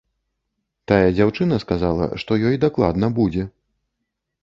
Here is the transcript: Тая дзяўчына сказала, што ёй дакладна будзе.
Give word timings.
Тая 0.91 1.09
дзяўчына 1.17 1.61
сказала, 1.65 2.09
што 2.25 2.41
ёй 2.51 2.61
дакладна 2.67 3.15
будзе. 3.23 3.43